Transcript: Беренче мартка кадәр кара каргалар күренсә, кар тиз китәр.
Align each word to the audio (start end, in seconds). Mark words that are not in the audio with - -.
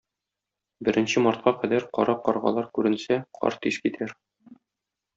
Беренче 0.87 1.23
мартка 1.25 1.53
кадәр 1.59 1.85
кара 1.99 2.17
каргалар 2.31 2.73
күренсә, 2.79 3.23
кар 3.45 3.63
тиз 3.67 3.81
китәр. 3.87 4.21